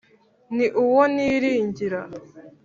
ni 0.55 0.65
uwo 0.83 1.03
niringira 1.13 1.99